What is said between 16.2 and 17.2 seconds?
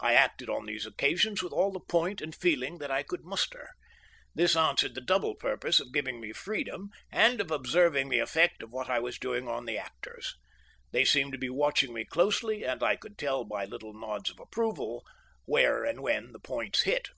the points hit.